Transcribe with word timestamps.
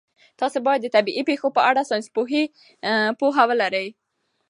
تاسي 0.39 0.59
باید 0.65 0.81
د 0.83 0.87
طبیعي 0.95 1.23
پېښو 1.29 1.47
په 1.57 1.61
اړه 1.69 1.81
ساینسي 1.89 2.09
پوهه 3.19 3.43
ولرئ. 3.49 3.87